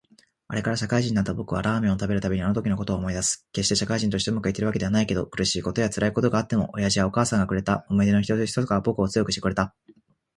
[0.47, 3.47] あれから、社会人になった僕はラーメンを食べるたびにあのときのことを思い出す。
[3.51, 9.75] 決して社会人として上手くいっているわけではないけど、苦しいことや辛いことがあっても親父やお母さんがくれた思い出の一つ一つが僕を強くしてくれた。